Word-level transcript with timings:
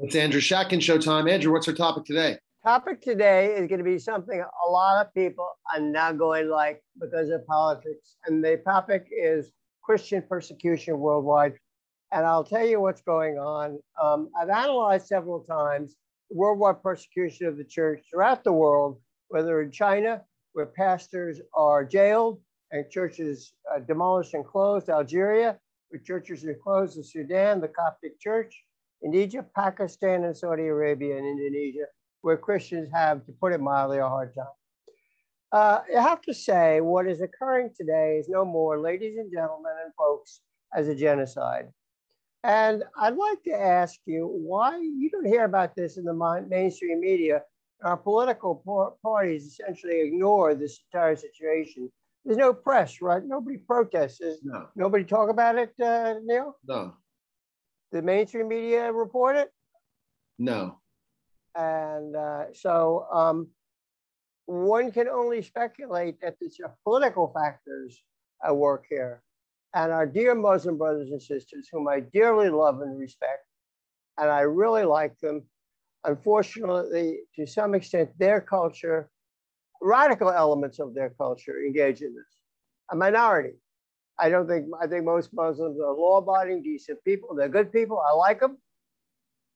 It's 0.00 0.14
Andrew 0.14 0.40
Schatkin 0.40 0.78
Showtime. 0.78 1.28
Andrew, 1.28 1.52
what's 1.52 1.66
our 1.66 1.74
topic 1.74 2.04
today? 2.04 2.38
Topic 2.62 3.00
today 3.00 3.56
is 3.56 3.66
going 3.66 3.78
to 3.78 3.84
be 3.84 3.98
something 3.98 4.40
a 4.40 4.70
lot 4.70 5.04
of 5.04 5.12
people 5.12 5.44
are 5.74 5.80
not 5.80 6.18
going 6.18 6.48
like 6.48 6.80
because 7.00 7.30
of 7.30 7.44
politics. 7.48 8.14
And 8.24 8.42
the 8.42 8.58
topic 8.64 9.08
is 9.10 9.50
Christian 9.82 10.22
persecution 10.22 11.00
worldwide. 11.00 11.54
And 12.12 12.24
I'll 12.24 12.44
tell 12.44 12.64
you 12.64 12.80
what's 12.80 13.00
going 13.00 13.38
on. 13.38 13.80
Um, 14.00 14.28
I've 14.40 14.50
analyzed 14.50 15.08
several 15.08 15.40
times 15.40 15.96
worldwide 16.30 16.80
persecution 16.80 17.48
of 17.48 17.56
the 17.56 17.64
church 17.64 18.04
throughout 18.08 18.44
the 18.44 18.52
world, 18.52 19.00
whether 19.30 19.62
in 19.62 19.72
China, 19.72 20.22
where 20.52 20.66
pastors 20.66 21.40
are 21.56 21.84
jailed 21.84 22.40
and 22.70 22.88
churches 22.88 23.52
demolished 23.88 24.34
and 24.34 24.46
closed, 24.46 24.90
Algeria, 24.90 25.58
where 25.88 26.00
churches 26.00 26.44
are 26.44 26.54
closed 26.54 26.96
in 26.96 27.02
Sudan, 27.02 27.60
the 27.60 27.66
Coptic 27.66 28.20
Church, 28.20 28.54
in 29.02 29.14
Egypt, 29.14 29.52
Pakistan, 29.54 30.24
and 30.24 30.36
Saudi 30.36 30.66
Arabia, 30.66 31.16
and 31.16 31.26
Indonesia, 31.26 31.86
where 32.22 32.36
Christians 32.36 32.88
have, 32.92 33.24
to 33.26 33.32
put 33.32 33.52
it 33.52 33.60
mildly, 33.60 33.98
a 33.98 34.08
hard 34.08 34.34
time. 34.34 34.46
Uh, 35.50 35.80
I 35.96 36.02
have 36.02 36.20
to 36.22 36.34
say, 36.34 36.80
what 36.80 37.06
is 37.06 37.20
occurring 37.20 37.70
today 37.76 38.18
is 38.18 38.28
no 38.28 38.44
more, 38.44 38.78
ladies 38.78 39.16
and 39.16 39.32
gentlemen 39.32 39.72
and 39.84 39.92
folks, 39.96 40.40
as 40.74 40.88
a 40.88 40.94
genocide. 40.94 41.68
And 42.44 42.84
I'd 42.98 43.16
like 43.16 43.42
to 43.44 43.52
ask 43.52 43.98
you 44.04 44.26
why 44.26 44.76
you 44.76 45.10
don't 45.10 45.26
hear 45.26 45.44
about 45.44 45.74
this 45.74 45.96
in 45.96 46.04
the 46.04 46.46
mainstream 46.48 47.00
media. 47.00 47.42
Our 47.82 47.96
political 47.96 48.96
parties 49.02 49.46
essentially 49.46 50.00
ignore 50.00 50.54
this 50.54 50.80
entire 50.92 51.16
situation 51.16 51.90
there's 52.28 52.36
no 52.36 52.52
press, 52.52 53.00
right? 53.00 53.22
Nobody 53.24 53.56
protests. 53.56 54.20
no. 54.42 54.68
Nobody 54.76 55.02
talk 55.02 55.30
about 55.30 55.56
it, 55.56 55.72
uh, 55.82 56.16
Neil? 56.22 56.56
No. 56.66 56.92
The 57.92 58.02
mainstream 58.02 58.48
media 58.48 58.92
report 58.92 59.36
it? 59.36 59.52
No. 60.38 60.78
And 61.54 62.14
uh, 62.14 62.44
so 62.52 63.06
um, 63.12 63.48
one 64.46 64.92
can 64.92 65.08
only 65.08 65.42
speculate 65.42 66.20
that 66.20 66.36
there's 66.40 66.58
political 66.84 67.32
factors 67.34 68.02
at 68.44 68.56
work 68.56 68.84
here. 68.88 69.22
And 69.74 69.92
our 69.92 70.06
dear 70.06 70.34
Muslim 70.34 70.78
brothers 70.78 71.10
and 71.10 71.20
sisters, 71.20 71.68
whom 71.70 71.88
I 71.88 72.00
dearly 72.00 72.48
love 72.48 72.80
and 72.80 72.98
respect, 72.98 73.44
and 74.16 74.30
I 74.30 74.40
really 74.40 74.84
like 74.84 75.18
them, 75.20 75.44
unfortunately, 76.04 77.20
to 77.36 77.46
some 77.46 77.74
extent, 77.74 78.10
their 78.18 78.40
culture 78.40 79.10
radical 79.80 80.30
elements 80.30 80.78
of 80.78 80.94
their 80.94 81.10
culture 81.10 81.62
engage 81.64 82.00
in 82.02 82.14
this. 82.14 82.24
A 82.90 82.96
minority. 82.96 83.54
I 84.18 84.28
don't 84.28 84.48
think, 84.48 84.66
I 84.80 84.86
think 84.86 85.04
most 85.04 85.30
Muslims 85.32 85.78
are 85.80 85.92
law 85.92 86.18
abiding, 86.18 86.62
decent 86.62 87.02
people. 87.04 87.34
They're 87.34 87.48
good 87.48 87.72
people. 87.72 88.02
I 88.06 88.12
like 88.12 88.40
them 88.40 88.58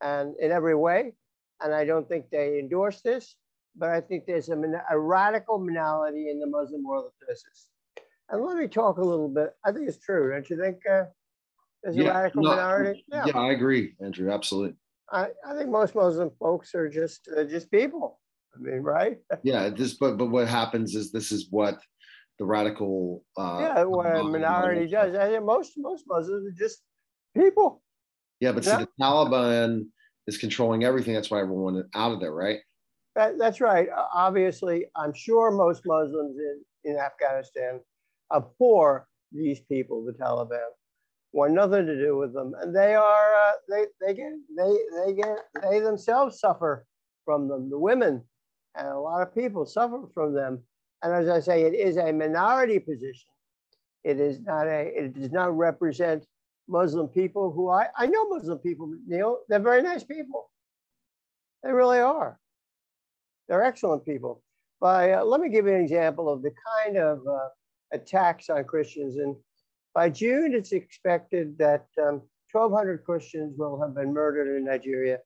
and 0.00 0.34
in 0.40 0.50
every 0.50 0.74
way. 0.74 1.14
And 1.62 1.74
I 1.74 1.84
don't 1.84 2.08
think 2.08 2.30
they 2.30 2.58
endorse 2.58 3.00
this, 3.02 3.36
but 3.76 3.90
I 3.90 4.00
think 4.00 4.24
there's 4.26 4.48
a, 4.48 4.56
a 4.90 4.98
radical 4.98 5.58
minority 5.58 6.30
in 6.30 6.40
the 6.40 6.46
Muslim 6.46 6.82
world 6.84 7.10
that 7.20 7.26
does 7.26 7.42
this. 7.42 7.68
And 8.30 8.42
let 8.44 8.56
me 8.56 8.68
talk 8.68 8.98
a 8.98 9.04
little 9.04 9.28
bit. 9.28 9.50
I 9.64 9.72
think 9.72 9.88
it's 9.88 9.98
true, 9.98 10.32
don't 10.32 10.48
you 10.48 10.60
think? 10.60 10.78
Uh, 10.90 11.04
there's 11.82 11.96
yeah, 11.96 12.10
a 12.10 12.14
radical 12.14 12.42
no, 12.42 12.50
minority. 12.50 13.04
Yeah. 13.08 13.24
yeah, 13.26 13.38
I 13.38 13.52
agree, 13.52 13.94
Andrew. 14.00 14.30
Absolutely. 14.30 14.76
I, 15.10 15.28
I 15.46 15.56
think 15.56 15.70
most 15.70 15.94
Muslim 15.94 16.30
folks 16.38 16.74
are 16.74 16.88
just 16.88 17.28
uh, 17.36 17.44
just 17.44 17.70
people. 17.70 18.20
I 18.54 18.60
mean, 18.60 18.80
right? 18.80 19.18
yeah, 19.42 19.68
this 19.68 19.94
but 19.94 20.16
but 20.16 20.26
what 20.26 20.46
happens 20.46 20.94
is 20.94 21.10
this 21.10 21.32
is 21.32 21.48
what 21.50 21.80
the 22.40 22.46
radical 22.46 23.22
uh, 23.36 23.58
yeah, 23.60 23.84
what 23.84 24.06
a 24.06 24.24
minority 24.24 24.88
does. 24.88 25.14
I 25.14 25.38
most 25.40 25.74
most 25.76 26.04
Muslims 26.08 26.48
are 26.48 26.58
just 26.58 26.80
people. 27.36 27.82
Yeah, 28.40 28.52
but 28.52 28.64
yeah. 28.64 28.78
see, 28.78 28.84
the 28.84 29.04
Taliban 29.04 29.82
is 30.26 30.38
controlling 30.38 30.82
everything. 30.82 31.12
That's 31.12 31.30
why 31.30 31.40
everyone 31.40 31.76
is 31.76 31.84
out 31.94 32.12
of 32.12 32.20
there, 32.20 32.32
right? 32.32 32.60
That, 33.14 33.38
that's 33.38 33.60
right. 33.60 33.88
Uh, 33.90 34.06
obviously, 34.14 34.86
I'm 34.96 35.12
sure 35.12 35.50
most 35.50 35.82
Muslims 35.84 36.38
in, 36.38 36.90
in 36.90 36.96
Afghanistan 36.96 37.80
abhor 38.32 39.06
these 39.32 39.60
people, 39.60 40.02
the 40.02 40.12
Taliban, 40.12 40.60
want 41.32 41.52
nothing 41.52 41.84
to 41.84 41.96
do 42.02 42.16
with 42.16 42.32
them, 42.32 42.54
and 42.62 42.74
they 42.74 42.94
are 42.94 43.34
uh, 43.34 43.52
they 43.68 43.84
they 44.00 44.14
get 44.14 44.32
they 44.56 44.76
they 45.04 45.12
get 45.12 45.36
they 45.70 45.80
themselves 45.80 46.40
suffer 46.40 46.86
from 47.26 47.48
them. 47.48 47.68
The 47.68 47.78
women 47.78 48.24
and 48.76 48.88
a 48.88 48.98
lot 48.98 49.20
of 49.20 49.34
people 49.34 49.66
suffer 49.66 50.04
from 50.14 50.32
them. 50.32 50.62
And 51.02 51.12
as 51.12 51.28
I 51.28 51.40
say, 51.40 51.62
it 51.62 51.74
is 51.74 51.96
a 51.96 52.12
minority 52.12 52.78
position. 52.78 53.30
It 54.04 54.20
is 54.20 54.40
not 54.40 54.66
a, 54.66 54.80
it 54.80 55.14
does 55.14 55.30
not 55.30 55.56
represent 55.56 56.26
Muslim 56.68 57.08
people 57.08 57.50
who 57.50 57.70
I, 57.70 57.86
I 57.96 58.06
know 58.06 58.28
Muslim 58.28 58.58
people, 58.58 58.94
Neil, 59.06 59.40
they're 59.48 59.58
very 59.58 59.82
nice 59.82 60.04
people. 60.04 60.50
They 61.62 61.72
really 61.72 61.98
are. 61.98 62.38
They're 63.48 63.64
excellent 63.64 64.04
people. 64.04 64.42
But 64.80 65.12
uh, 65.12 65.24
let 65.24 65.40
me 65.40 65.50
give 65.50 65.66
you 65.66 65.74
an 65.74 65.82
example 65.82 66.32
of 66.32 66.42
the 66.42 66.52
kind 66.78 66.96
of 66.96 67.20
uh, 67.26 67.48
attacks 67.92 68.48
on 68.48 68.64
Christians. 68.64 69.16
And 69.16 69.36
by 69.94 70.08
June, 70.08 70.54
it's 70.54 70.72
expected 70.72 71.58
that 71.58 71.86
um, 72.00 72.22
1,200 72.52 73.04
Christians 73.04 73.54
will 73.58 73.80
have 73.80 73.94
been 73.94 74.12
murdered 74.12 74.56
in 74.56 74.64
Nigeria 74.64 75.18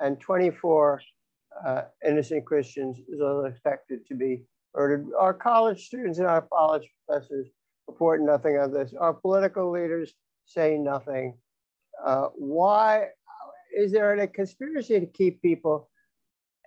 and 0.00 0.20
24 0.20 1.00
uh, 1.66 1.82
innocent 2.06 2.44
Christians 2.44 2.98
is 3.08 3.20
expected 3.46 4.06
to 4.06 4.14
be 4.14 4.42
murdered. 4.74 5.06
Our 5.18 5.34
college 5.34 5.86
students 5.86 6.18
and 6.18 6.26
our 6.26 6.42
college 6.42 6.88
professors 7.06 7.48
report 7.88 8.20
nothing 8.22 8.56
of 8.56 8.72
this. 8.72 8.94
Our 8.98 9.14
political 9.14 9.70
leaders 9.70 10.14
say 10.46 10.78
nothing. 10.78 11.36
Uh, 12.04 12.28
why 12.34 13.08
is 13.76 13.92
there 13.92 14.14
a 14.14 14.26
conspiracy 14.26 15.00
to 15.00 15.06
keep 15.06 15.40
people 15.42 15.88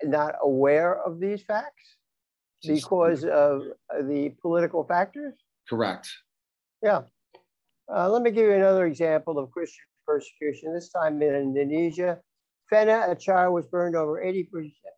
not 0.04 0.36
aware 0.42 1.02
of 1.02 1.20
these 1.20 1.44
facts 1.44 1.98
because 2.66 3.24
of 3.24 3.62
the 4.02 4.34
political 4.42 4.84
factors? 4.84 5.34
Correct. 5.70 6.10
Yeah. 6.82 7.02
Uh, 7.94 8.10
let 8.10 8.22
me 8.22 8.32
give 8.32 8.46
you 8.46 8.54
another 8.54 8.86
example 8.86 9.38
of 9.38 9.52
Christian 9.52 9.84
persecution, 10.08 10.74
this 10.74 10.90
time 10.90 11.22
in 11.22 11.36
Indonesia. 11.36 12.20
Fena, 12.72 13.10
a 13.12 13.16
child, 13.16 13.54
was 13.54 13.66
burned 13.66 13.96
over 13.96 14.20
80%, 14.24 14.48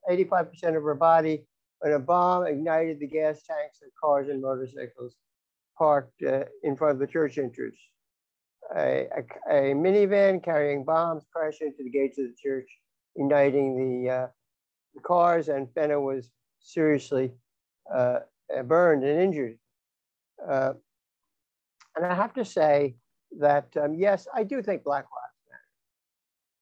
85% 0.09 0.77
of 0.77 0.83
her 0.83 0.95
body 0.95 1.45
when 1.79 1.93
a 1.93 1.99
bomb 1.99 2.45
ignited 2.47 2.99
the 2.99 3.07
gas 3.07 3.43
tanks 3.43 3.79
of 3.83 3.89
cars 4.01 4.29
and 4.29 4.41
motorcycles 4.41 5.15
parked 5.77 6.23
uh, 6.23 6.43
in 6.63 6.75
front 6.75 6.93
of 6.93 6.99
the 6.99 7.07
church 7.07 7.37
entrance. 7.37 7.77
A, 8.75 9.07
a, 9.15 9.55
a, 9.55 9.73
minivan 9.73 10.43
carrying 10.43 10.83
bombs 10.83 11.23
crashed 11.33 11.61
into 11.61 11.83
the 11.83 11.89
gates 11.89 12.17
of 12.17 12.25
the 12.25 12.35
church, 12.41 12.67
igniting 13.15 14.03
the, 14.03 14.09
uh, 14.09 14.27
the 14.93 15.01
cars, 15.01 15.47
and 15.47 15.67
Fena 15.69 16.01
was 16.01 16.29
seriously 16.59 17.31
uh, 17.93 18.19
burned 18.65 19.03
and 19.03 19.21
injured. 19.21 19.57
Uh, 20.45 20.73
and 21.95 22.05
I 22.05 22.13
have 22.13 22.33
to 22.33 22.43
say 22.43 22.95
that, 23.39 23.67
um, 23.81 23.95
yes, 23.95 24.27
I 24.33 24.43
do 24.43 24.61
think 24.61 24.83
Black 24.83 25.05
Lives 25.05 25.37
Matter. 25.49 25.61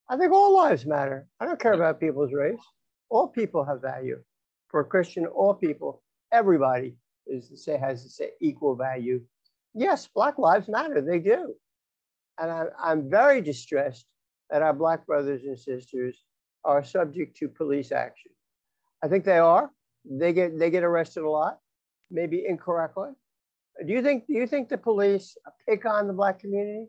I 0.09 0.17
think 0.17 0.31
all 0.31 0.55
lives 0.55 0.85
matter. 0.85 1.27
I 1.39 1.45
don't 1.45 1.59
care 1.59 1.73
about 1.73 1.99
people's 1.99 2.33
race. 2.33 2.61
All 3.09 3.27
people 3.27 3.63
have 3.63 3.81
value. 3.81 4.21
For 4.69 4.81
a 4.81 4.85
Christian, 4.85 5.25
all 5.25 5.53
people, 5.53 6.01
everybody 6.31 6.97
is 7.27 7.49
to 7.49 7.57
say 7.57 7.77
has 7.77 8.03
to 8.03 8.09
say 8.09 8.31
equal 8.41 8.75
value. 8.75 9.21
Yes, 9.73 10.07
Black 10.13 10.37
lives 10.37 10.67
matter. 10.67 11.01
They 11.01 11.19
do. 11.19 11.53
And 12.39 12.51
I, 12.51 12.65
I'm 12.81 13.09
very 13.09 13.41
distressed 13.41 14.05
that 14.49 14.61
our 14.61 14.73
Black 14.73 15.05
brothers 15.05 15.43
and 15.43 15.57
sisters 15.57 16.23
are 16.63 16.83
subject 16.83 17.37
to 17.37 17.47
police 17.47 17.91
action. 17.91 18.31
I 19.03 19.07
think 19.07 19.23
they 19.23 19.37
are. 19.37 19.69
They 20.09 20.33
get 20.33 20.57
they 20.59 20.69
get 20.69 20.83
arrested 20.83 21.23
a 21.23 21.29
lot, 21.29 21.59
maybe 22.11 22.45
incorrectly. 22.47 23.09
Do 23.85 23.91
you 23.91 24.01
think 24.01 24.27
do 24.27 24.33
you 24.33 24.47
think 24.47 24.69
the 24.69 24.77
police 24.77 25.35
pick 25.67 25.85
on 25.85 26.07
the 26.07 26.13
black 26.13 26.39
community? 26.39 26.87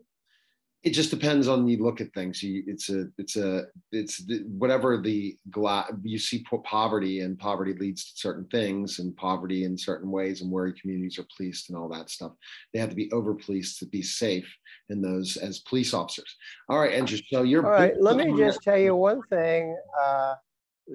It 0.83 0.91
just 0.91 1.09
depends 1.09 1.47
on 1.47 1.67
you 1.67 1.83
look 1.83 1.99
at 1.99 2.13
things. 2.13 2.41
You, 2.41 2.63
it's 2.67 2.89
a, 2.89 3.07
it's 3.17 3.35
a, 3.35 3.65
it's 3.91 4.23
the, 4.25 4.45
whatever 4.47 5.01
the 5.01 5.35
gla- 5.49 5.89
you 6.03 6.17
see 6.19 6.45
poverty 6.63 7.21
and 7.21 7.37
poverty 7.37 7.73
leads 7.73 8.05
to 8.05 8.17
certain 8.17 8.45
things 8.45 8.99
and 8.99 9.15
poverty 9.17 9.65
in 9.65 9.77
certain 9.77 10.11
ways 10.11 10.41
and 10.41 10.49
where 10.51 10.71
communities 10.79 11.17
are 11.17 11.27
policed 11.35 11.69
and 11.69 11.77
all 11.77 11.89
that 11.89 12.09
stuff. 12.09 12.31
They 12.73 12.79
have 12.79 12.89
to 12.89 12.95
be 12.95 13.11
over 13.11 13.33
policed 13.33 13.79
to 13.79 13.85
be 13.87 14.01
safe 14.03 14.47
in 14.89 15.01
those 15.01 15.35
as 15.35 15.59
police 15.59 15.93
officers. 15.93 16.33
All 16.69 16.79
right, 16.79 16.93
Andrew. 16.93 17.17
So 17.29 17.41
you're 17.41 17.65
all 17.65 17.71
right. 17.73 17.99
Let 17.99 18.15
me 18.15 18.37
just 18.37 18.61
tell 18.61 18.77
you 18.77 18.95
one 18.95 19.23
thing 19.23 19.75
uh, 19.99 20.35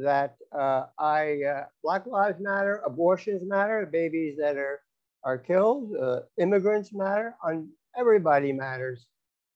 that 0.01 0.37
uh, 0.57 0.85
I 0.99 1.43
uh, 1.43 1.65
Black 1.83 2.07
Lives 2.07 2.41
Matter, 2.41 2.83
abortions 2.87 3.43
matter, 3.45 3.85
babies 3.85 4.39
that 4.39 4.57
are 4.57 4.81
are 5.25 5.39
killed, 5.39 5.95
uh, 6.01 6.21
immigrants 6.41 6.95
matter, 6.95 7.37
on 7.45 7.69
everybody 7.97 8.53
matters 8.53 9.07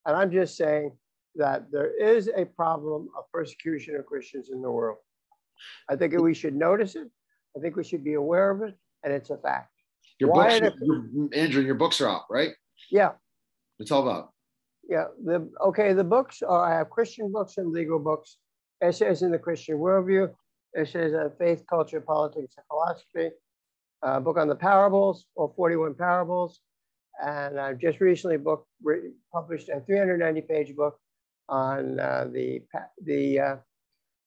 and 0.06 0.16
I'm 0.16 0.30
just 0.30 0.56
saying 0.56 0.92
that 1.34 1.70
there 1.70 1.94
is 1.94 2.30
a 2.34 2.44
problem 2.46 3.08
of 3.18 3.24
persecution 3.32 3.96
of 3.96 4.06
Christians 4.06 4.48
in 4.50 4.62
the 4.62 4.70
world. 4.70 4.98
I 5.90 5.96
think 5.96 6.18
we 6.18 6.34
should 6.34 6.54
notice 6.54 6.96
it. 6.96 7.08
I 7.56 7.60
think 7.60 7.76
we 7.76 7.84
should 7.84 8.04
be 8.04 8.14
aware 8.14 8.50
of 8.50 8.62
it, 8.62 8.74
and 9.02 9.12
it's 9.12 9.30
a 9.30 9.36
fact. 9.36 9.70
Your 10.18 10.30
Why 10.30 10.60
books, 10.60 10.76
your, 10.80 11.28
Andrew, 11.34 11.62
your 11.62 11.74
books 11.74 12.00
are 12.00 12.08
out, 12.08 12.22
right? 12.30 12.50
Yeah. 12.90 13.12
It's 13.78 13.90
all 13.90 14.02
about. 14.02 14.32
Yeah. 14.88 15.06
The 15.24 15.50
okay. 15.60 15.92
The 15.92 16.04
books 16.04 16.42
are. 16.42 16.64
I 16.64 16.78
have 16.78 16.88
Christian 16.88 17.30
books 17.30 17.58
and 17.58 17.72
legal 17.72 17.98
books. 17.98 18.38
essays 18.82 19.22
in 19.22 19.30
the 19.30 19.38
Christian 19.38 19.78
worldview, 19.78 20.30
essays 20.76 21.14
on 21.14 21.32
faith, 21.38 21.64
culture, 21.68 22.00
politics, 22.00 22.54
and 22.56 22.66
philosophy, 22.68 23.34
a 24.02 24.20
book 24.20 24.36
on 24.36 24.48
the 24.48 24.54
parables, 24.54 25.26
or 25.34 25.52
41 25.56 25.94
parables, 25.94 26.60
and 27.24 27.58
I've 27.58 27.78
just 27.78 28.00
recently 28.00 28.36
book, 28.36 28.66
published 29.32 29.68
a 29.68 29.80
390 29.80 30.40
page 30.42 30.76
book 30.76 30.98
on 31.48 31.98
uh, 32.00 32.26
the, 32.32 32.62
the 33.04 33.40
uh, 33.40 33.56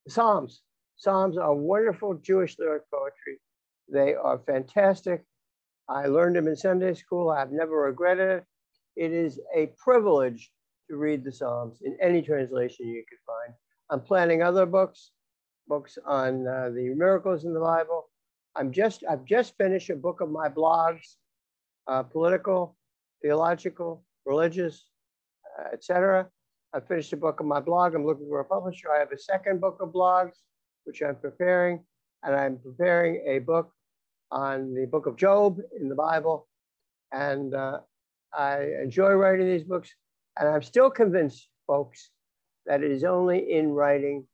Psalms. 0.07 0.61
Psalms 0.97 1.37
are 1.37 1.53
wonderful 1.53 2.15
Jewish 2.15 2.57
lyric 2.59 2.83
poetry. 2.91 3.39
They 3.91 4.15
are 4.15 4.39
fantastic. 4.45 5.23
I 5.87 6.05
learned 6.05 6.35
them 6.35 6.47
in 6.47 6.55
Sunday 6.55 6.93
school. 6.93 7.29
I've 7.29 7.51
never 7.51 7.81
regretted 7.81 8.29
it. 8.29 8.43
It 8.95 9.11
is 9.13 9.39
a 9.55 9.71
privilege 9.77 10.51
to 10.89 10.97
read 10.97 11.23
the 11.23 11.31
Psalms 11.31 11.79
in 11.83 11.97
any 12.01 12.21
translation 12.21 12.87
you 12.87 13.03
could 13.09 13.19
find. 13.25 13.55
I'm 13.89 14.01
planning 14.01 14.43
other 14.43 14.65
books, 14.65 15.11
books 15.67 15.97
on 16.05 16.47
uh, 16.47 16.69
the 16.69 16.93
miracles 16.95 17.45
in 17.45 17.53
the 17.53 17.59
Bible. 17.59 18.09
I'm 18.55 18.71
just, 18.71 19.03
I've 19.09 19.25
just 19.25 19.57
finished 19.57 19.89
a 19.89 19.95
book 19.95 20.21
of 20.21 20.29
my 20.29 20.49
blogs, 20.49 21.15
uh, 21.87 22.03
political, 22.03 22.75
theological, 23.21 24.03
religious, 24.25 24.89
uh, 25.59 25.69
etc. 25.73 26.27
I 26.73 26.79
finished 26.79 27.13
a 27.13 27.17
book 27.17 27.39
of 27.39 27.45
my 27.45 27.59
blog. 27.59 27.95
I'm 27.95 28.05
looking 28.05 28.27
for 28.27 28.39
a 28.39 28.45
publisher. 28.45 28.91
I 28.91 28.99
have 28.99 29.11
a 29.11 29.17
second 29.17 29.59
book 29.59 29.77
of 29.81 29.89
blogs, 29.89 30.35
which 30.83 31.01
I'm 31.01 31.15
preparing, 31.15 31.83
and 32.23 32.35
I'm 32.35 32.57
preparing 32.57 33.23
a 33.27 33.39
book 33.39 33.71
on 34.31 34.73
the 34.73 34.85
book 34.85 35.07
of 35.07 35.15
Job 35.15 35.59
in 35.79 35.89
the 35.89 35.95
Bible. 35.95 36.47
And 37.11 37.55
uh, 37.55 37.79
I 38.33 38.67
enjoy 38.83 39.13
writing 39.13 39.47
these 39.47 39.63
books. 39.63 39.89
And 40.39 40.47
I'm 40.47 40.61
still 40.61 40.89
convinced, 40.89 41.49
folks, 41.65 42.11
that 42.65 42.83
it 42.83 42.91
is 42.91 43.03
only 43.03 43.51
in 43.51 43.71
writing 43.71 44.27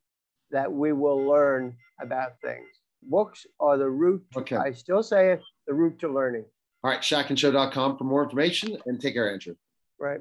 that 0.52 0.72
we 0.72 0.92
will 0.92 1.26
learn 1.26 1.76
about 2.02 2.34
things. 2.44 2.68
Books 3.04 3.46
are 3.60 3.78
the 3.78 3.90
root, 3.90 4.24
okay. 4.36 4.58
I 4.58 4.72
still 4.72 5.04
say 5.04 5.32
it, 5.32 5.42
the 5.68 5.74
root 5.74 6.00
to 6.00 6.14
learning. 6.14 6.46
All 6.86 6.92
right, 6.92 7.02
schatkinshow.com 7.02 7.98
for 7.98 8.04
more 8.04 8.22
information 8.22 8.78
and 8.86 9.02
take 9.02 9.16
care, 9.16 9.34
Andrew. 9.34 9.56
Right. 10.00 10.20